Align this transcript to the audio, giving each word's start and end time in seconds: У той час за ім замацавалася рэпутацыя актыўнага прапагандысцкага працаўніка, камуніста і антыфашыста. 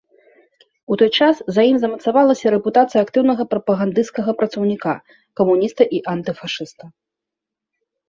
У 0.95 0.95
той 1.01 1.11
час 1.19 1.35
за 1.57 1.61
ім 1.71 1.77
замацавалася 1.83 2.45
рэпутацыя 2.57 2.99
актыўнага 3.07 3.43
прапагандысцкага 3.53 4.31
працаўніка, 4.43 4.93
камуніста 5.43 5.83
і 5.99 6.05
антыфашыста. 6.17 6.83